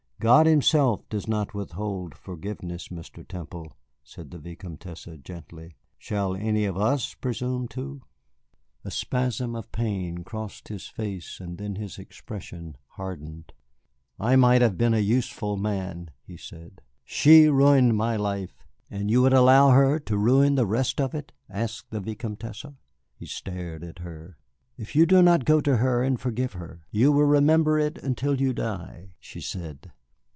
[0.21, 3.27] God Himself does not withhold forgiveness, Mr.
[3.27, 5.77] Temple," said the Vicomtesse, gently.
[5.97, 8.03] "Shall any of us presume to?"
[8.85, 13.51] A spasm of pain crossed his face, and then his expression hardened.
[14.19, 19.23] "I might have been a useful man," he said; "she ruined my life" "And you
[19.23, 22.65] will allow her to ruin the rest of it?" asked the Vicomtesse.
[23.15, 24.37] He stared at her.
[24.77, 28.39] "If you do not go to her and forgive her, you will remember it until
[28.39, 29.91] you die," she said.